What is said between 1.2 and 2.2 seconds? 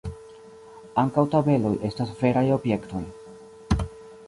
tabeloj estas